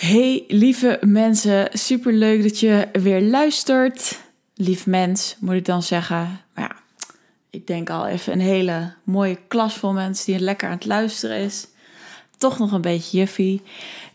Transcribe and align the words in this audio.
Hey 0.00 0.44
lieve 0.48 0.98
mensen, 1.06 1.68
super 1.72 2.12
leuk 2.12 2.42
dat 2.42 2.60
je 2.60 2.88
weer 2.92 3.22
luistert. 3.22 4.20
Lief 4.54 4.86
mens, 4.86 5.36
moet 5.40 5.54
ik 5.54 5.64
dan 5.64 5.82
zeggen. 5.82 6.40
Maar 6.54 6.64
ja, 6.64 6.76
ik 7.50 7.66
denk 7.66 7.90
al 7.90 8.06
even 8.06 8.32
een 8.32 8.40
hele 8.40 8.92
mooie 9.04 9.38
klas 9.48 9.76
vol 9.76 9.92
mensen 9.92 10.32
die 10.32 10.40
lekker 10.40 10.68
aan 10.68 10.74
het 10.74 10.86
luisteren 10.86 11.36
is. 11.36 11.66
Toch 12.38 12.58
nog 12.58 12.72
een 12.72 12.80
beetje 12.80 13.18
juffie. 13.18 13.62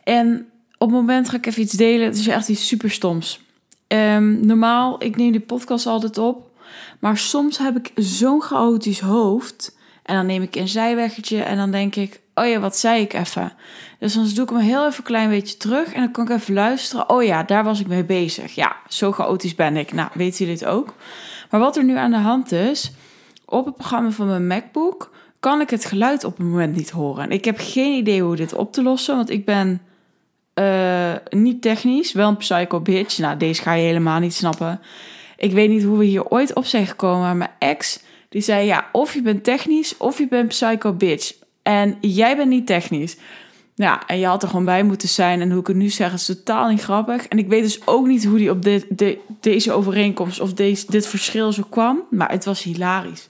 En 0.03 0.49
op 0.77 0.87
het 0.87 0.97
moment 0.97 1.29
ga 1.29 1.37
ik 1.37 1.45
even 1.45 1.61
iets 1.61 1.73
delen. 1.73 2.05
Het 2.05 2.17
is 2.17 2.27
echt 2.27 2.49
iets 2.49 2.67
super 2.67 2.91
stoms. 2.91 3.39
Ehm, 3.87 4.45
normaal, 4.45 5.03
ik 5.03 5.15
neem 5.15 5.31
die 5.31 5.41
podcast 5.41 5.85
altijd 5.85 6.17
op. 6.17 6.51
Maar 6.99 7.17
soms 7.17 7.57
heb 7.57 7.77
ik 7.77 7.91
zo'n 7.95 8.41
chaotisch 8.41 8.99
hoofd. 8.99 9.77
En 10.03 10.15
dan 10.15 10.25
neem 10.25 10.41
ik 10.41 10.55
een 10.55 10.67
zijweggetje 10.67 11.41
en 11.41 11.57
dan 11.57 11.71
denk 11.71 11.95
ik... 11.95 12.23
Oh 12.35 12.47
ja, 12.47 12.59
wat 12.59 12.77
zei 12.77 13.01
ik 13.01 13.13
even? 13.13 13.53
Dus 13.99 14.13
dan 14.13 14.27
doe 14.33 14.43
ik 14.43 14.49
hem 14.49 14.59
heel 14.59 14.85
even 14.85 14.97
een 14.97 15.03
klein 15.03 15.29
beetje 15.29 15.57
terug. 15.57 15.93
En 15.93 15.99
dan 15.99 16.11
kan 16.11 16.25
ik 16.25 16.31
even 16.31 16.53
luisteren. 16.53 17.09
Oh 17.09 17.23
ja, 17.23 17.43
daar 17.43 17.63
was 17.63 17.79
ik 17.79 17.87
mee 17.87 18.03
bezig. 18.03 18.55
Ja, 18.55 18.75
zo 18.87 19.11
chaotisch 19.11 19.55
ben 19.55 19.77
ik. 19.77 19.93
Nou, 19.93 20.09
weten 20.13 20.37
jullie 20.45 20.59
dit 20.59 20.67
ook? 20.67 20.93
Maar 21.49 21.59
wat 21.59 21.77
er 21.77 21.83
nu 21.83 21.97
aan 21.97 22.11
de 22.11 22.17
hand 22.17 22.51
is... 22.51 22.91
Op 23.45 23.65
het 23.65 23.75
programma 23.75 24.09
van 24.09 24.27
mijn 24.27 24.47
MacBook... 24.47 25.11
kan 25.39 25.61
ik 25.61 25.69
het 25.69 25.85
geluid 25.85 26.23
op 26.23 26.37
het 26.37 26.47
moment 26.47 26.75
niet 26.75 26.89
horen. 26.89 27.23
En 27.23 27.31
ik 27.31 27.45
heb 27.45 27.55
geen 27.59 27.97
idee 27.97 28.21
hoe 28.21 28.35
dit 28.35 28.53
op 28.53 28.73
te 28.73 28.83
lossen. 28.83 29.15
Want 29.15 29.29
ik 29.29 29.45
ben... 29.45 29.81
Uh, 30.59 31.13
niet 31.29 31.61
technisch, 31.61 32.13
wel 32.13 32.29
een 32.29 32.37
psycho 32.37 32.79
bitch. 32.79 33.17
Nou, 33.17 33.37
deze 33.37 33.61
ga 33.61 33.73
je 33.73 33.85
helemaal 33.85 34.19
niet 34.19 34.33
snappen. 34.33 34.81
Ik 35.37 35.51
weet 35.51 35.69
niet 35.69 35.83
hoe 35.83 35.97
we 35.97 36.05
hier 36.05 36.27
ooit 36.27 36.53
op 36.53 36.65
zijn 36.65 36.87
gekomen. 36.87 37.21
Maar 37.21 37.35
mijn 37.35 37.51
ex, 37.59 37.99
die 38.29 38.41
zei 38.41 38.65
ja, 38.65 38.85
of 38.91 39.13
je 39.13 39.21
bent 39.21 39.43
technisch 39.43 39.97
of 39.97 40.17
je 40.17 40.27
bent 40.27 40.47
psycho 40.47 40.93
bitch. 40.93 41.33
En 41.65 41.97
jij 42.01 42.35
bent 42.35 42.49
niet 42.49 42.67
technisch. 42.67 43.17
Ja, 43.75 44.07
en 44.07 44.19
je 44.19 44.25
had 44.25 44.43
er 44.43 44.49
gewoon 44.49 44.65
bij 44.65 44.83
moeten 44.83 45.07
zijn. 45.07 45.41
En 45.41 45.51
hoe 45.51 45.59
ik 45.59 45.67
het 45.67 45.75
nu 45.75 45.89
zeg, 45.89 46.13
is 46.13 46.25
totaal 46.25 46.69
niet 46.69 46.81
grappig. 46.81 47.27
En 47.27 47.37
ik 47.37 47.47
weet 47.47 47.63
dus 47.63 47.87
ook 47.87 48.07
niet 48.07 48.25
hoe 48.25 48.37
die 48.37 48.49
op 48.49 48.61
de, 48.63 49.17
deze 49.39 49.71
overeenkomst 49.71 50.39
of 50.39 50.53
deze, 50.53 50.85
dit 50.89 51.07
verschil 51.07 51.51
zo 51.51 51.63
kwam. 51.69 52.03
Maar 52.09 52.31
het 52.31 52.45
was 52.45 52.63
hilarisch. 52.63 53.29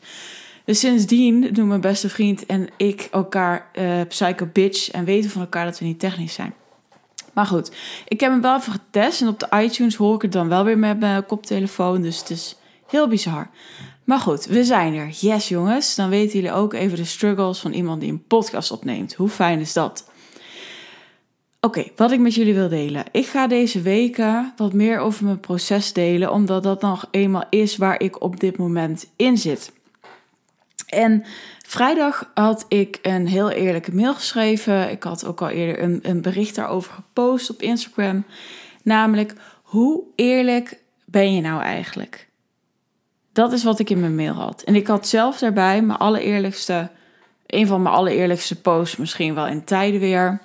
Dus 0.65 0.79
sindsdien 0.79 1.53
doen 1.53 1.67
mijn 1.67 1.81
beste 1.81 2.09
vriend 2.09 2.45
en 2.45 2.67
ik 2.77 3.07
elkaar 3.11 3.69
uh, 3.79 4.01
psycho 4.07 4.49
bitch. 4.53 4.91
En 4.91 5.05
weten 5.05 5.29
van 5.29 5.41
elkaar 5.41 5.65
dat 5.65 5.79
we 5.79 5.85
niet 5.85 5.99
technisch 5.99 6.33
zijn. 6.33 6.53
Maar 7.33 7.45
goed, 7.45 7.71
ik 8.07 8.19
heb 8.19 8.31
hem 8.31 8.41
wel 8.41 8.55
even 8.55 8.71
getest. 8.71 9.21
En 9.21 9.27
op 9.27 9.39
de 9.39 9.47
iTunes 9.61 9.95
hoor 9.95 10.15
ik 10.15 10.21
het 10.21 10.31
dan 10.31 10.49
wel 10.49 10.63
weer 10.63 10.77
met 10.77 10.99
mijn 10.99 11.25
koptelefoon. 11.25 12.01
Dus 12.01 12.19
het 12.19 12.29
is 12.29 12.55
heel 12.87 13.07
bizar. 13.07 13.49
Maar 14.05 14.19
goed, 14.19 14.45
we 14.45 14.63
zijn 14.63 14.93
er. 14.93 15.09
Yes, 15.09 15.49
jongens. 15.49 15.95
Dan 15.95 16.09
weten 16.09 16.39
jullie 16.39 16.55
ook 16.55 16.73
even 16.73 16.97
de 16.97 17.05
struggles 17.05 17.59
van 17.59 17.73
iemand 17.73 18.01
die 18.01 18.11
een 18.11 18.25
podcast 18.27 18.71
opneemt. 18.71 19.13
Hoe 19.13 19.29
fijn 19.29 19.59
is 19.59 19.73
dat? 19.73 20.09
Oké, 21.59 21.85
wat 21.95 22.11
ik 22.11 22.19
met 22.19 22.33
jullie 22.33 22.53
wil 22.53 22.69
delen. 22.69 23.05
Ik 23.11 23.25
ga 23.25 23.47
deze 23.47 23.81
weken 23.81 24.53
wat 24.55 24.73
meer 24.73 24.99
over 24.99 25.25
mijn 25.25 25.39
proces 25.39 25.93
delen, 25.93 26.31
omdat 26.31 26.63
dat 26.63 26.81
nog 26.81 27.07
eenmaal 27.11 27.43
is 27.49 27.77
waar 27.77 27.99
ik 27.99 28.21
op 28.21 28.39
dit 28.39 28.57
moment 28.57 29.05
in 29.15 29.37
zit. 29.37 29.71
En 30.85 31.23
vrijdag 31.65 32.31
had 32.33 32.65
ik 32.67 32.99
een 33.01 33.27
heel 33.27 33.49
eerlijke 33.49 33.95
mail 33.95 34.13
geschreven. 34.13 34.91
Ik 34.91 35.03
had 35.03 35.25
ook 35.25 35.41
al 35.41 35.49
eerder 35.49 35.83
een, 35.83 35.99
een 36.01 36.21
bericht 36.21 36.55
daarover 36.55 36.93
gepost 36.93 37.49
op 37.49 37.61
Instagram. 37.61 38.25
Namelijk, 38.83 39.33
hoe 39.61 40.03
eerlijk 40.15 40.79
ben 41.05 41.33
je 41.33 41.41
nou 41.41 41.61
eigenlijk? 41.61 42.24
Dat 43.35 43.51
is 43.51 43.63
wat 43.63 43.79
ik 43.79 43.89
in 43.89 43.99
mijn 43.99 44.15
mail 44.15 44.33
had. 44.33 44.61
En 44.61 44.75
ik 44.75 44.87
had 44.87 45.07
zelf 45.07 45.37
daarbij 45.37 45.81
mijn 45.81 45.99
allereerlijkste, 45.99 46.89
een 47.45 47.67
van 47.67 47.81
mijn 47.81 47.95
allereerlijkste 47.95 48.61
posts, 48.61 48.95
misschien 48.95 49.33
wel 49.33 49.47
in 49.47 49.63
tijden 49.63 49.99
weer. 49.99 50.41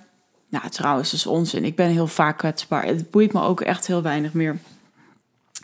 Nou, 0.49 0.69
trouwens, 0.69 1.11
dat 1.11 1.21
is 1.21 1.27
onzin. 1.27 1.65
Ik 1.65 1.77
ben 1.77 1.89
heel 1.89 2.07
vaak 2.07 2.39
kwetsbaar. 2.39 2.85
Het 2.85 3.11
boeit 3.11 3.33
me 3.33 3.43
ook 3.43 3.61
echt 3.61 3.87
heel 3.87 4.03
weinig 4.03 4.33
meer. 4.33 4.59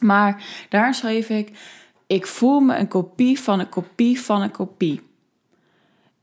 Maar 0.01 0.45
daar 0.69 0.95
schreef 0.95 1.29
ik: 1.29 1.59
Ik 2.07 2.27
voel 2.27 2.61
me 2.61 2.77
een 2.77 2.89
kopie 2.89 3.41
van 3.41 3.61
een 3.61 3.69
kopie 3.69 4.21
van 4.21 4.43
een 4.43 4.51
kopie. 4.51 5.03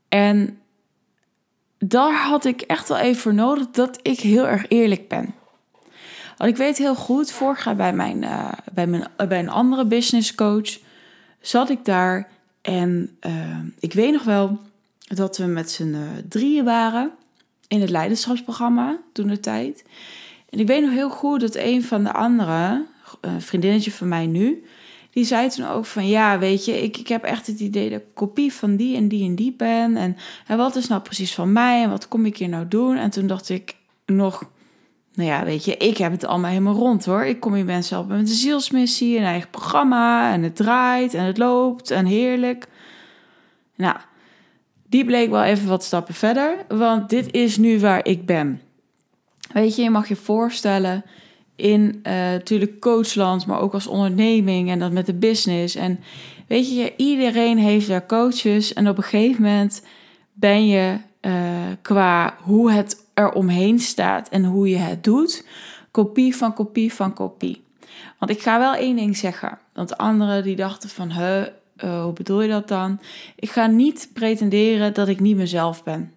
En 0.08 0.58
daar 1.78 2.14
had 2.14 2.44
ik 2.44 2.60
echt 2.60 2.88
wel 2.88 2.98
even 2.98 3.20
voor 3.20 3.34
nodig 3.34 3.70
dat 3.70 3.98
ik 4.02 4.20
heel 4.20 4.46
erg 4.46 4.68
eerlijk 4.68 5.08
ben. 5.08 5.34
Want 6.36 6.50
ik 6.50 6.56
weet 6.56 6.78
heel 6.78 6.94
goed, 6.94 7.32
vorig 7.32 7.64
jaar 7.64 7.76
bij, 7.76 7.92
mijn, 7.92 8.22
uh, 8.22 8.52
bij, 8.72 8.86
mijn, 8.86 9.06
bij 9.28 9.38
een 9.38 9.50
andere 9.50 9.86
business 9.86 10.34
coach 10.34 10.82
zat 11.46 11.70
ik 11.70 11.84
daar. 11.84 12.28
En 12.60 13.16
uh, 13.26 13.58
ik 13.78 13.92
weet 13.92 14.12
nog 14.12 14.22
wel 14.22 14.58
dat 14.98 15.36
we 15.36 15.44
met 15.44 15.70
z'n 15.70 15.94
uh, 15.94 16.00
drieën 16.28 16.64
waren 16.64 17.10
in 17.68 17.80
het 17.80 17.90
leiderschapsprogramma 17.90 18.98
toen 19.12 19.28
de 19.28 19.40
tijd. 19.40 19.84
En 20.50 20.58
ik 20.58 20.66
weet 20.66 20.82
nog 20.82 20.90
heel 20.90 21.10
goed 21.10 21.40
dat 21.40 21.54
een 21.54 21.84
van 21.84 22.04
de 22.04 22.12
andere, 22.12 22.84
een 23.20 23.42
vriendinnetje 23.42 23.90
van 23.90 24.08
mij 24.08 24.26
nu, 24.26 24.64
die 25.10 25.24
zei 25.24 25.48
toen 25.48 25.66
ook 25.66 25.86
van 25.86 26.08
ja, 26.08 26.38
weet 26.38 26.64
je, 26.64 26.82
ik, 26.82 26.96
ik 26.96 27.08
heb 27.08 27.22
echt 27.22 27.46
het 27.46 27.60
idee 27.60 27.90
dat 27.90 28.00
ik 28.00 28.06
kopie 28.14 28.52
van 28.52 28.76
die 28.76 28.96
en 28.96 29.08
die 29.08 29.28
en 29.28 29.34
die 29.34 29.52
ben. 29.52 29.96
En, 29.96 30.16
en 30.46 30.56
wat 30.56 30.76
is 30.76 30.88
nou 30.88 31.02
precies 31.02 31.34
van 31.34 31.52
mij 31.52 31.82
en 31.82 31.90
wat 31.90 32.08
kom 32.08 32.26
ik 32.26 32.36
hier 32.36 32.48
nou 32.48 32.68
doen? 32.68 32.96
En 32.96 33.10
toen 33.10 33.26
dacht 33.26 33.48
ik 33.48 33.74
nog, 34.06 34.50
nou 35.14 35.28
ja, 35.28 35.44
weet 35.44 35.64
je, 35.64 35.76
ik 35.76 35.96
heb 35.96 36.12
het 36.12 36.24
allemaal 36.24 36.50
helemaal 36.50 36.74
rond 36.74 37.04
hoor. 37.04 37.24
Ik 37.24 37.40
kom 37.40 37.54
hier 37.54 37.64
mensen 37.64 37.96
helpen 37.96 38.16
met 38.16 38.28
een 38.28 38.34
zielsmissie, 38.34 39.18
een 39.18 39.24
eigen 39.24 39.50
programma 39.50 40.32
en 40.32 40.42
het 40.42 40.56
draait 40.56 41.14
en 41.14 41.24
het 41.24 41.38
loopt 41.38 41.90
en 41.90 42.06
heerlijk. 42.06 42.66
Nou, 43.76 43.96
die 44.88 45.04
bleek 45.04 45.30
wel 45.30 45.42
even 45.42 45.68
wat 45.68 45.84
stappen 45.84 46.14
verder, 46.14 46.56
want 46.68 47.10
dit 47.10 47.32
is 47.32 47.56
nu 47.56 47.80
waar 47.80 48.06
ik 48.06 48.26
ben. 48.26 48.60
Weet 49.52 49.76
je, 49.76 49.82
je 49.82 49.90
mag 49.90 50.08
je 50.08 50.16
voorstellen 50.16 51.04
in 51.56 51.80
uh, 51.82 52.12
natuurlijk 52.12 52.80
coachland, 52.80 53.46
maar 53.46 53.60
ook 53.60 53.74
als 53.74 53.86
onderneming 53.86 54.70
en 54.70 54.78
dat 54.78 54.92
met 54.92 55.06
de 55.06 55.14
business. 55.14 55.74
En 55.74 56.00
weet 56.46 56.74
je, 56.74 56.92
iedereen 56.96 57.58
heeft 57.58 57.88
daar 57.88 58.06
coaches 58.06 58.72
en 58.72 58.88
op 58.88 58.96
een 58.96 59.02
gegeven 59.02 59.42
moment 59.42 59.82
ben 60.32 60.66
je 60.66 60.96
uh, 61.20 61.32
qua 61.82 62.36
hoe 62.42 62.72
het 62.72 63.03
er 63.14 63.32
omheen 63.32 63.78
staat 63.78 64.28
en 64.28 64.44
hoe 64.44 64.68
je 64.68 64.76
het 64.76 65.04
doet, 65.04 65.46
kopie 65.90 66.36
van 66.36 66.54
kopie 66.54 66.92
van 66.92 67.12
kopie. 67.12 67.64
Want 68.18 68.30
ik 68.30 68.42
ga 68.42 68.58
wel 68.58 68.74
één 68.74 68.96
ding 68.96 69.16
zeggen, 69.16 69.58
want 69.72 69.98
anderen 69.98 70.42
die 70.42 70.56
dachten 70.56 70.88
van, 70.88 71.10
he, 71.10 71.40
uh, 71.84 72.02
hoe 72.02 72.12
bedoel 72.12 72.42
je 72.42 72.48
dat 72.48 72.68
dan? 72.68 73.00
Ik 73.36 73.50
ga 73.50 73.66
niet 73.66 74.10
pretenderen 74.12 74.94
dat 74.94 75.08
ik 75.08 75.20
niet 75.20 75.36
mezelf 75.36 75.82
ben. 75.82 76.12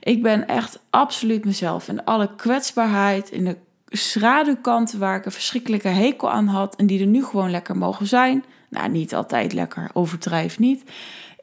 Ik 0.00 0.22
ben 0.22 0.48
echt 0.48 0.80
absoluut 0.90 1.44
mezelf. 1.44 1.88
En 1.88 2.04
alle 2.04 2.34
kwetsbaarheid, 2.36 3.30
in 3.30 3.44
de 3.44 3.56
schaduwkanten 3.88 4.98
waar 4.98 5.16
ik 5.16 5.24
een 5.24 5.32
verschrikkelijke 5.32 5.88
hekel 5.88 6.30
aan 6.30 6.46
had 6.46 6.76
en 6.76 6.86
die 6.86 7.00
er 7.00 7.06
nu 7.06 7.24
gewoon 7.24 7.50
lekker 7.50 7.76
mogen 7.76 8.06
zijn. 8.06 8.44
Nou, 8.68 8.88
niet 8.88 9.14
altijd 9.14 9.52
lekker, 9.52 9.90
overdrijf 9.92 10.58
niet. 10.58 10.82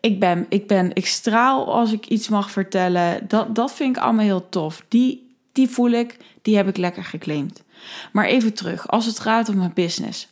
Ik 0.05 0.19
ben, 0.19 0.45
ik 0.49 0.67
ben, 0.67 0.91
ik 0.93 1.05
straal 1.05 1.73
als 1.73 1.91
ik 1.91 2.05
iets 2.05 2.29
mag 2.29 2.51
vertellen. 2.51 3.27
Dat, 3.27 3.55
dat 3.55 3.73
vind 3.73 3.97
ik 3.97 4.03
allemaal 4.03 4.25
heel 4.25 4.49
tof. 4.49 4.85
Die, 4.87 5.35
die 5.51 5.69
voel 5.69 5.91
ik, 5.91 6.17
die 6.41 6.55
heb 6.55 6.67
ik 6.67 6.77
lekker 6.77 7.03
geclaimd. 7.03 7.63
Maar 8.11 8.25
even 8.25 8.53
terug, 8.53 8.87
als 8.87 9.05
het 9.05 9.19
gaat 9.19 9.49
om 9.49 9.57
mijn 9.57 9.71
business. 9.73 10.27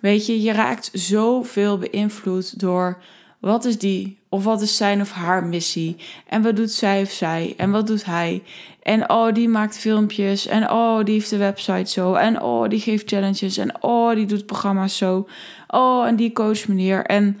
Weet 0.00 0.26
je, 0.26 0.42
je 0.42 0.52
raakt 0.52 0.90
zoveel 0.92 1.78
beïnvloed 1.78 2.60
door 2.60 3.02
wat 3.38 3.64
is 3.64 3.78
die 3.78 4.18
of 4.28 4.44
wat 4.44 4.60
is 4.60 4.76
zijn 4.76 5.00
of 5.00 5.12
haar 5.12 5.44
missie 5.44 5.96
en 6.26 6.42
wat 6.42 6.56
doet 6.56 6.72
zij 6.72 7.02
of 7.02 7.10
zij 7.10 7.54
en 7.56 7.70
wat 7.70 7.86
doet 7.86 8.04
hij 8.04 8.42
en 8.82 9.10
oh 9.10 9.32
die 9.34 9.48
maakt 9.48 9.78
filmpjes 9.78 10.46
en 10.46 10.70
oh 10.70 11.04
die 11.04 11.14
heeft 11.14 11.30
de 11.30 11.36
website 11.36 11.90
zo 11.90 12.14
en 12.14 12.42
oh 12.42 12.68
die 12.68 12.80
geeft 12.80 13.08
challenges 13.08 13.56
en 13.56 13.82
oh 13.82 14.14
die 14.14 14.26
doet 14.26 14.46
programma's 14.46 14.96
zo 14.96 15.28
oh 15.68 16.06
en 16.06 16.16
die 16.16 16.32
coach 16.32 16.68
meneer 16.68 17.04
en 17.04 17.40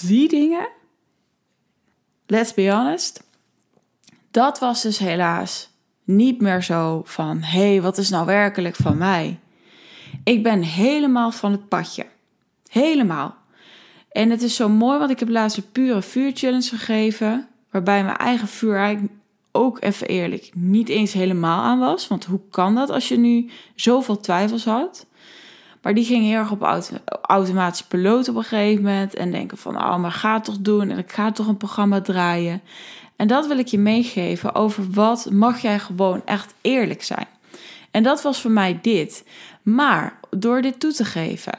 die 0.00 0.28
dingen 0.28 0.68
let's 2.26 2.54
be 2.54 2.70
honest 2.70 3.24
dat 4.30 4.58
was 4.58 4.82
dus 4.82 4.98
helaas 4.98 5.70
niet 6.04 6.40
meer 6.40 6.62
zo 6.62 7.02
van 7.04 7.42
hé 7.42 7.70
hey, 7.70 7.82
wat 7.82 7.98
is 7.98 8.10
nou 8.10 8.26
werkelijk 8.26 8.76
van 8.76 8.98
mij 8.98 9.38
ik 10.24 10.42
ben 10.42 10.62
helemaal 10.62 11.30
van 11.30 11.52
het 11.52 11.68
padje. 11.68 12.06
Helemaal. 12.70 13.34
En 14.10 14.30
het 14.30 14.42
is 14.42 14.56
zo 14.56 14.68
mooi, 14.68 14.98
want 14.98 15.10
ik 15.10 15.18
heb 15.18 15.28
laatst 15.28 15.56
een 15.56 15.70
pure 15.72 16.02
vuur 16.02 16.30
challenge 16.34 16.68
gegeven. 16.68 17.48
Waarbij 17.70 18.04
mijn 18.04 18.16
eigen 18.16 18.48
vuur 18.48 18.76
eigenlijk 18.76 19.12
ook 19.52 19.82
even 19.82 20.06
eerlijk 20.06 20.50
niet 20.54 20.88
eens 20.88 21.12
helemaal 21.12 21.62
aan 21.62 21.78
was. 21.78 22.08
Want 22.08 22.24
hoe 22.24 22.40
kan 22.50 22.74
dat 22.74 22.90
als 22.90 23.08
je 23.08 23.18
nu 23.18 23.50
zoveel 23.74 24.20
twijfels 24.20 24.64
had? 24.64 25.06
Maar 25.82 25.94
die 25.94 26.04
ging 26.04 26.24
heel 26.24 26.38
erg 26.38 26.50
op 26.50 26.62
auto, 26.62 26.96
automatische 27.22 27.86
piloot 27.86 28.28
op 28.28 28.36
een 28.36 28.42
gegeven 28.42 28.82
moment. 28.82 29.14
En 29.14 29.30
denken 29.30 29.58
van, 29.58 29.76
oh, 29.76 29.96
maar 29.96 30.12
ga 30.12 30.40
toch 30.40 30.58
doen. 30.58 30.90
En 30.90 30.98
ik 30.98 31.12
ga 31.12 31.32
toch 31.32 31.46
een 31.46 31.56
programma 31.56 32.00
draaien. 32.00 32.62
En 33.16 33.26
dat 33.26 33.46
wil 33.46 33.58
ik 33.58 33.66
je 33.66 33.78
meegeven 33.78 34.54
over 34.54 34.90
wat 34.90 35.30
mag 35.30 35.60
jij 35.60 35.78
gewoon 35.78 36.22
echt 36.24 36.54
eerlijk 36.60 37.02
zijn. 37.02 37.26
En 37.90 38.02
dat 38.02 38.22
was 38.22 38.40
voor 38.40 38.50
mij 38.50 38.78
dit. 38.82 39.24
Maar 39.62 40.20
door 40.30 40.62
dit 40.62 40.80
toe 40.80 40.92
te 40.92 41.04
geven, 41.04 41.58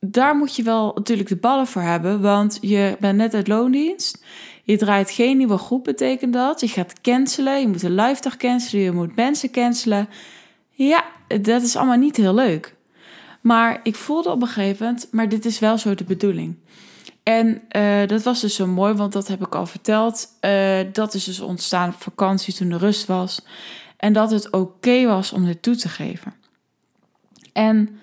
daar 0.00 0.36
moet 0.36 0.56
je 0.56 0.62
wel 0.62 0.92
natuurlijk 0.94 1.28
de 1.28 1.36
ballen 1.36 1.66
voor 1.66 1.82
hebben, 1.82 2.20
want 2.20 2.58
je 2.60 2.96
bent 3.00 3.16
net 3.16 3.34
uit 3.34 3.48
loondienst. 3.48 4.24
Je 4.64 4.76
draait 4.76 5.10
geen 5.10 5.36
nieuwe 5.36 5.58
groep, 5.58 5.84
betekent 5.84 6.32
dat. 6.32 6.60
Je 6.60 6.68
gaat 6.68 7.00
cancelen, 7.00 7.60
je 7.60 7.68
moet 7.68 7.82
een 7.82 7.94
live 7.94 8.36
cancelen, 8.36 8.84
je 8.84 8.92
moet 8.92 9.16
mensen 9.16 9.50
cancelen. 9.50 10.08
Ja, 10.70 11.04
dat 11.40 11.62
is 11.62 11.76
allemaal 11.76 11.96
niet 11.96 12.16
heel 12.16 12.34
leuk. 12.34 12.74
Maar 13.40 13.80
ik 13.82 13.94
voelde 13.94 14.30
op 14.30 14.42
een 14.42 14.48
gegeven 14.48 14.86
moment, 14.86 15.08
maar 15.12 15.28
dit 15.28 15.44
is 15.44 15.58
wel 15.58 15.78
zo 15.78 15.94
de 15.94 16.04
bedoeling. 16.04 16.56
En 17.22 17.62
uh, 17.76 18.06
dat 18.06 18.22
was 18.22 18.40
dus 18.40 18.54
zo 18.54 18.66
mooi, 18.66 18.94
want 18.94 19.12
dat 19.12 19.28
heb 19.28 19.46
ik 19.46 19.54
al 19.54 19.66
verteld. 19.66 20.28
Uh, 20.40 20.80
dat 20.92 21.14
is 21.14 21.24
dus 21.24 21.40
ontstaan 21.40 21.88
op 21.88 22.02
vakantie 22.02 22.54
toen 22.54 22.68
de 22.68 22.78
rust 22.78 23.06
was. 23.06 23.44
En 23.96 24.12
dat 24.12 24.30
het 24.30 24.50
oké 24.50 25.06
was 25.06 25.32
om 25.32 25.44
dit 25.44 25.62
toe 25.62 25.76
te 25.76 25.88
geven. 25.88 26.34
En 27.52 28.00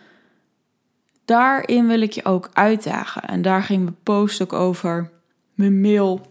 daarin 1.25 1.87
wil 1.87 2.01
ik 2.01 2.11
je 2.11 2.25
ook 2.25 2.49
uitdagen. 2.53 3.21
En 3.21 3.41
daar 3.41 3.63
ging 3.63 3.83
mijn 3.83 3.97
post 4.03 4.41
ook 4.41 4.53
over. 4.53 5.11
Mijn 5.53 5.81
mail. 5.81 6.21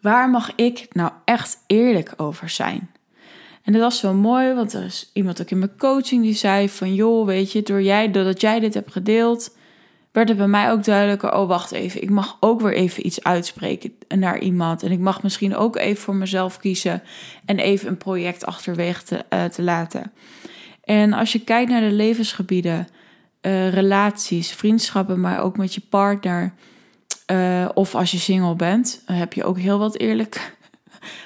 Waar 0.00 0.30
mag 0.30 0.54
ik 0.54 0.94
nou 0.94 1.12
echt 1.24 1.58
eerlijk 1.66 2.12
over 2.16 2.48
zijn? 2.48 2.93
En 3.64 3.72
dat 3.72 3.82
was 3.82 3.98
zo 3.98 4.14
mooi, 4.14 4.54
want 4.54 4.72
er 4.72 4.84
is 4.84 5.10
iemand 5.12 5.40
ook 5.40 5.50
in 5.50 5.58
mijn 5.58 5.76
coaching 5.78 6.22
die 6.22 6.34
zei 6.34 6.68
van... 6.68 6.94
joh, 6.94 7.26
weet 7.26 7.52
je, 7.52 7.62
door 7.62 7.82
jij, 7.82 8.10
doordat 8.10 8.40
jij 8.40 8.60
dit 8.60 8.74
hebt 8.74 8.92
gedeeld... 8.92 9.56
werd 10.12 10.28
het 10.28 10.38
bij 10.38 10.46
mij 10.46 10.70
ook 10.70 10.84
duidelijker... 10.84 11.34
oh, 11.34 11.48
wacht 11.48 11.72
even, 11.72 12.02
ik 12.02 12.10
mag 12.10 12.36
ook 12.40 12.60
weer 12.60 12.74
even 12.74 13.06
iets 13.06 13.24
uitspreken 13.24 13.92
naar 14.08 14.38
iemand. 14.38 14.82
En 14.82 14.90
ik 14.90 14.98
mag 14.98 15.22
misschien 15.22 15.56
ook 15.56 15.76
even 15.76 16.02
voor 16.02 16.14
mezelf 16.14 16.58
kiezen... 16.58 17.02
en 17.44 17.58
even 17.58 17.88
een 17.88 17.96
project 17.96 18.46
achterwege 18.46 19.04
te, 19.04 19.48
te 19.50 19.62
laten. 19.62 20.12
En 20.84 21.12
als 21.12 21.32
je 21.32 21.40
kijkt 21.40 21.70
naar 21.70 21.80
de 21.80 21.92
levensgebieden... 21.92 22.88
Uh, 23.42 23.72
relaties, 23.72 24.52
vriendschappen, 24.52 25.20
maar 25.20 25.40
ook 25.40 25.56
met 25.56 25.74
je 25.74 25.82
partner... 25.88 26.52
Uh, 27.32 27.68
of 27.74 27.94
als 27.94 28.10
je 28.10 28.18
single 28.18 28.54
bent, 28.54 29.02
heb 29.06 29.32
je 29.32 29.44
ook 29.44 29.58
heel 29.58 29.78
wat 29.78 29.98
eerlijk 29.98 30.56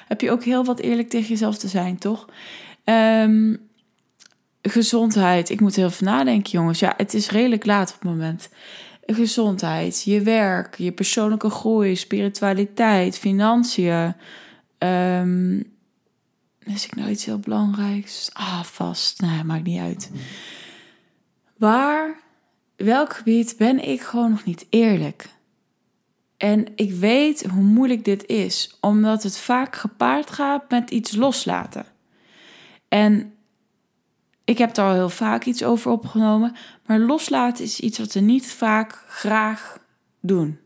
heb 0.07 0.21
je 0.21 0.31
ook 0.31 0.43
heel 0.43 0.65
wat 0.65 0.79
eerlijk 0.79 1.09
tegen 1.09 1.27
jezelf 1.27 1.57
te 1.57 1.67
zijn, 1.67 1.97
toch? 1.97 2.27
Um, 2.83 3.69
gezondheid. 4.61 5.49
Ik 5.49 5.59
moet 5.59 5.75
heel 5.75 5.87
even 5.87 6.05
nadenken, 6.05 6.51
jongens. 6.51 6.79
Ja, 6.79 6.93
het 6.97 7.13
is 7.13 7.29
redelijk 7.29 7.65
laat 7.65 7.89
op 7.89 8.01
het 8.01 8.09
moment. 8.09 8.49
Gezondheid, 9.05 10.03
je 10.03 10.21
werk, 10.21 10.77
je 10.77 10.91
persoonlijke 10.91 11.49
groei, 11.49 11.95
spiritualiteit, 11.95 13.17
financiën. 13.17 14.13
Um, 14.77 15.57
ik 16.75 16.95
nou 16.95 17.09
iets 17.09 17.25
heel 17.25 17.39
belangrijks? 17.39 18.29
Ah, 18.33 18.63
vast. 18.63 19.21
Nee, 19.21 19.43
maakt 19.43 19.63
niet 19.63 19.79
uit. 19.79 20.11
Waar, 21.57 22.19
welk 22.75 23.13
gebied 23.13 23.55
ben 23.57 23.87
ik 23.87 24.01
gewoon 24.01 24.29
nog 24.29 24.45
niet 24.45 24.65
eerlijk? 24.69 25.29
En 26.39 26.65
ik 26.75 26.91
weet 26.91 27.45
hoe 27.45 27.63
moeilijk 27.63 28.05
dit 28.05 28.25
is, 28.25 28.77
omdat 28.81 29.23
het 29.23 29.37
vaak 29.37 29.75
gepaard 29.75 30.31
gaat 30.31 30.69
met 30.69 30.89
iets 30.89 31.15
loslaten. 31.15 31.85
En 32.87 33.33
ik 34.45 34.57
heb 34.57 34.73
daar 34.73 34.87
al 34.87 34.93
heel 34.93 35.09
vaak 35.09 35.45
iets 35.45 35.63
over 35.63 35.91
opgenomen, 35.91 36.55
maar 36.85 36.99
loslaten 36.99 37.63
is 37.63 37.79
iets 37.79 37.97
wat 37.97 38.13
we 38.13 38.19
niet 38.19 38.51
vaak 38.51 39.03
graag 39.07 39.77
doen. 40.19 40.59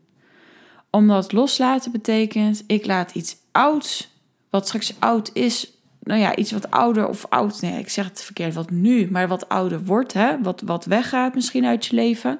Omdat 0.90 1.32
loslaten 1.32 1.92
betekent, 1.92 2.64
ik 2.66 2.86
laat 2.86 3.14
iets 3.14 3.36
ouds, 3.52 4.18
wat 4.50 4.66
straks 4.66 4.94
oud 4.98 5.30
is, 5.32 5.72
nou 6.00 6.20
ja, 6.20 6.36
iets 6.36 6.52
wat 6.52 6.70
ouder 6.70 7.08
of 7.08 7.26
oud, 7.28 7.60
nee, 7.60 7.78
ik 7.78 7.88
zeg 7.88 8.04
het 8.04 8.22
verkeerd, 8.22 8.54
wat 8.54 8.70
nu, 8.70 9.10
maar 9.10 9.28
wat 9.28 9.48
ouder 9.48 9.84
wordt, 9.84 10.12
hè, 10.12 10.42
wat, 10.42 10.60
wat 10.60 10.84
weggaat 10.84 11.34
misschien 11.34 11.64
uit 11.64 11.86
je 11.86 11.94
leven, 11.94 12.38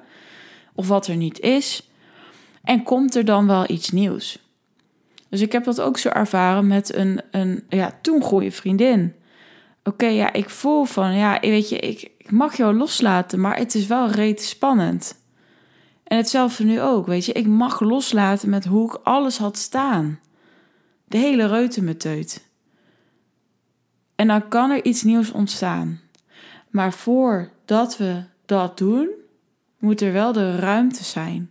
of 0.75 0.87
wat 0.87 1.07
er 1.07 1.15
niet 1.15 1.39
is 1.39 1.89
en 2.65 2.83
komt 2.83 3.15
er 3.15 3.25
dan 3.25 3.47
wel 3.47 3.69
iets 3.69 3.89
nieuws? 3.89 4.39
Dus 5.29 5.41
ik 5.41 5.51
heb 5.51 5.63
dat 5.63 5.81
ook 5.81 5.97
zo 5.97 6.09
ervaren 6.09 6.67
met 6.67 6.95
een, 6.95 7.21
een 7.31 7.63
ja, 7.69 7.91
toen 8.01 8.21
goede 8.21 8.51
vriendin. 8.51 9.13
Oké, 9.83 10.05
ja, 10.05 10.33
ik 10.33 10.49
voel 10.49 10.83
van, 10.83 11.15
ja, 11.15 11.39
weet 11.39 11.69
je, 11.69 11.79
ik, 11.79 12.11
ik 12.17 12.31
mag 12.31 12.57
jou 12.57 12.75
loslaten, 12.75 13.41
maar 13.41 13.57
het 13.57 13.75
is 13.75 13.87
wel 13.87 14.09
reet 14.09 14.41
spannend. 14.41 15.23
En 16.03 16.17
hetzelfde 16.17 16.63
nu 16.63 16.81
ook, 16.81 17.05
weet 17.05 17.25
je, 17.25 17.31
ik 17.31 17.47
mag 17.47 17.79
loslaten 17.79 18.49
met 18.49 18.65
hoe 18.65 18.87
ik 18.87 18.99
alles 19.03 19.37
had 19.37 19.57
staan. 19.57 20.19
De 21.07 21.17
hele 21.17 21.47
reutemeteut. 21.47 22.47
En 24.15 24.27
dan 24.27 24.47
kan 24.47 24.71
er 24.71 24.85
iets 24.85 25.03
nieuws 25.03 25.31
ontstaan. 25.31 25.99
Maar 26.69 26.93
voordat 26.93 27.97
we 27.97 28.23
dat 28.45 28.77
doen, 28.77 29.09
moet 29.77 30.01
er 30.01 30.11
wel 30.11 30.33
de 30.33 30.55
ruimte 30.55 31.03
zijn. 31.03 31.49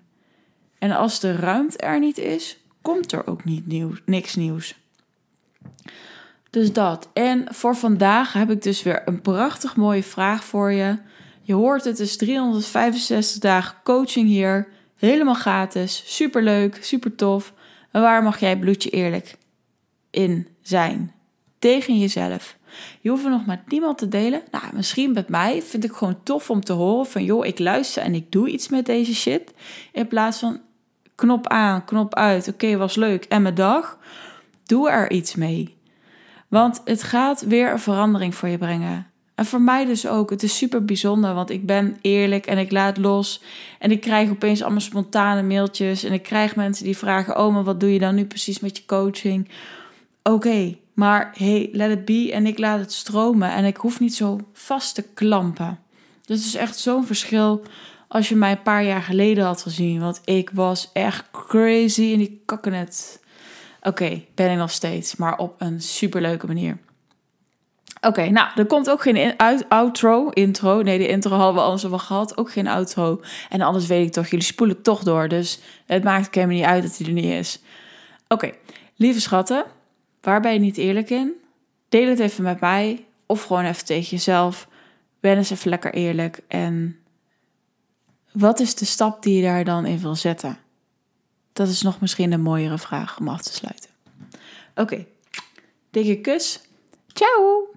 En 0.84 0.92
als 0.92 1.20
de 1.20 1.36
ruimte 1.36 1.78
er 1.78 1.98
niet 1.98 2.18
is, 2.18 2.58
komt 2.82 3.12
er 3.12 3.26
ook 3.26 3.44
niet 3.44 3.66
nieuw, 3.66 3.90
niks 4.04 4.34
nieuws. 4.34 4.74
Dus 6.50 6.72
dat. 6.72 7.08
En 7.12 7.46
voor 7.50 7.76
vandaag 7.76 8.32
heb 8.32 8.50
ik 8.50 8.62
dus 8.62 8.82
weer 8.82 9.02
een 9.04 9.20
prachtig 9.20 9.76
mooie 9.76 10.02
vraag 10.02 10.44
voor 10.44 10.72
je. 10.72 10.98
Je 11.42 11.54
hoort 11.54 11.84
het 11.84 11.98
is 11.98 12.16
365 12.16 13.40
dagen 13.40 13.76
coaching 13.84 14.28
hier. 14.28 14.68
Helemaal 14.96 15.34
gratis. 15.34 16.02
Super 16.06 16.42
leuk, 16.42 16.78
super 16.80 17.14
tof. 17.14 17.52
En 17.90 18.00
waar 18.00 18.22
mag 18.22 18.40
jij 18.40 18.58
bloedje 18.58 18.90
eerlijk 18.90 19.36
in 20.10 20.48
zijn? 20.62 21.12
Tegen 21.58 21.98
jezelf. 21.98 22.56
Je 23.00 23.10
hoeft 23.10 23.24
er 23.24 23.30
nog 23.30 23.46
met 23.46 23.60
niemand 23.68 23.98
te 23.98 24.08
delen. 24.08 24.42
Nou, 24.50 24.64
misschien 24.72 25.12
met 25.12 25.28
mij 25.28 25.62
vind 25.62 25.84
ik 25.84 25.92
gewoon 25.92 26.22
tof 26.22 26.50
om 26.50 26.60
te 26.60 26.72
horen 26.72 27.06
van... 27.06 27.24
joh, 27.24 27.46
ik 27.46 27.58
luister 27.58 28.02
en 28.02 28.14
ik 28.14 28.32
doe 28.32 28.48
iets 28.48 28.68
met 28.68 28.86
deze 28.86 29.14
shit. 29.14 29.52
In 29.92 30.08
plaats 30.08 30.38
van, 30.38 30.60
knop 31.14 31.48
aan, 31.48 31.84
knop 31.84 32.14
uit. 32.14 32.48
Oké, 32.48 32.76
was 32.76 32.94
leuk. 32.94 33.24
En 33.24 33.42
mijn 33.42 33.54
dag. 33.54 33.98
Doe 34.64 34.90
er 34.90 35.10
iets 35.10 35.34
mee. 35.34 35.76
Want 36.48 36.80
het 36.84 37.02
gaat 37.02 37.42
weer 37.42 37.70
een 37.70 37.78
verandering 37.78 38.34
voor 38.34 38.48
je 38.48 38.58
brengen. 38.58 39.06
En 39.34 39.44
voor 39.44 39.60
mij 39.60 39.84
dus 39.84 40.06
ook. 40.06 40.30
Het 40.30 40.42
is 40.42 40.56
super 40.56 40.84
bijzonder, 40.84 41.34
want 41.34 41.50
ik 41.50 41.66
ben 41.66 41.96
eerlijk 42.00 42.46
en 42.46 42.58
ik 42.58 42.70
laat 42.70 42.96
los. 42.96 43.42
En 43.78 43.90
ik 43.90 44.00
krijg 44.00 44.30
opeens 44.30 44.62
allemaal 44.62 44.80
spontane 44.80 45.42
mailtjes. 45.42 46.04
En 46.04 46.12
ik 46.12 46.22
krijg 46.22 46.56
mensen 46.56 46.84
die 46.84 46.96
vragen: 46.96 47.38
Oh, 47.38 47.54
maar 47.54 47.64
wat 47.64 47.80
doe 47.80 47.92
je 47.92 47.98
dan 47.98 48.14
nu 48.14 48.24
precies 48.24 48.60
met 48.60 48.76
je 48.76 48.84
coaching? 48.86 49.48
Oké, 50.22 50.76
maar 50.92 51.32
hey, 51.36 51.68
let 51.72 51.90
it 51.90 52.04
be. 52.04 52.30
En 52.32 52.46
ik 52.46 52.58
laat 52.58 52.78
het 52.78 52.92
stromen. 52.92 53.50
En 53.50 53.64
ik 53.64 53.76
hoef 53.76 54.00
niet 54.00 54.14
zo 54.14 54.40
vast 54.52 54.94
te 54.94 55.02
klampen. 55.14 55.78
Dat 56.24 56.38
is 56.38 56.54
echt 56.54 56.78
zo'n 56.78 57.06
verschil 57.06 57.62
als 58.08 58.28
je 58.28 58.36
mij 58.36 58.50
een 58.50 58.62
paar 58.62 58.84
jaar 58.84 59.02
geleden 59.02 59.44
had 59.44 59.62
gezien. 59.62 60.00
Want 60.00 60.20
ik 60.24 60.50
was 60.52 60.90
echt 60.92 61.30
crazy 61.30 62.02
in 62.02 62.18
die 62.18 62.42
kakkenet. 62.44 63.22
Oké, 63.82 64.22
ben 64.34 64.50
ik 64.50 64.56
nog 64.56 64.70
steeds, 64.70 65.16
maar 65.16 65.38
op 65.38 65.54
een 65.58 65.80
superleuke 65.80 66.46
manier. 66.46 66.78
Oké, 68.00 68.28
nou, 68.28 68.48
er 68.56 68.66
komt 68.66 68.90
ook 68.90 69.02
geen 69.02 69.36
outro, 69.68 70.28
intro. 70.28 70.82
Nee, 70.82 70.98
de 70.98 71.08
intro 71.08 71.36
hadden 71.36 71.54
we 71.54 71.60
anders 71.60 71.82
wel 71.82 71.98
gehad. 71.98 72.36
Ook 72.36 72.50
geen 72.50 72.66
outro. 72.66 73.20
En 73.48 73.60
anders 73.60 73.86
weet 73.86 74.06
ik 74.06 74.12
toch, 74.12 74.26
jullie 74.26 74.44
spoelen 74.44 74.82
toch 74.82 75.02
door. 75.02 75.28
Dus 75.28 75.60
het 75.86 76.04
maakt 76.04 76.34
helemaal 76.34 76.56
niet 76.56 76.64
uit 76.64 76.82
dat 76.82 76.96
hij 76.96 77.06
er 77.06 77.12
niet 77.12 77.24
is. 77.24 77.62
Oké, 78.28 78.50
lieve 78.96 79.20
schatten, 79.20 79.64
waar 80.20 80.40
ben 80.40 80.52
je 80.52 80.58
niet 80.58 80.76
eerlijk 80.76 81.10
in? 81.10 81.32
Deel 81.88 82.08
het 82.08 82.18
even 82.18 82.44
met 82.44 82.60
mij. 82.60 83.04
Of 83.26 83.42
gewoon 83.42 83.64
even 83.64 83.84
tegen 83.84 84.10
jezelf. 84.10 84.68
Ben 85.20 85.36
eens 85.36 85.50
even 85.50 85.70
lekker 85.70 85.94
eerlijk. 85.94 86.40
En 86.48 86.98
wat 88.34 88.60
is 88.60 88.74
de 88.74 88.84
stap 88.84 89.22
die 89.22 89.36
je 89.36 89.42
daar 89.42 89.64
dan 89.64 89.86
in 89.86 89.98
wil 89.98 90.14
zetten? 90.14 90.58
Dat 91.52 91.68
is 91.68 91.82
nog 91.82 92.00
misschien 92.00 92.32
een 92.32 92.40
mooiere 92.40 92.78
vraag 92.78 93.18
om 93.18 93.28
af 93.28 93.42
te 93.42 93.52
sluiten. 93.52 93.90
Oké, 94.74 95.06
dikke 95.90 96.20
kus. 96.20 96.60
Ciao! 97.12 97.73